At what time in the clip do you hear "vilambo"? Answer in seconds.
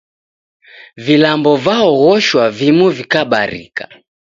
1.05-1.51